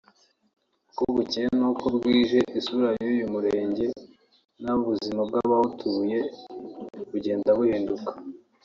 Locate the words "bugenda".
7.11-7.49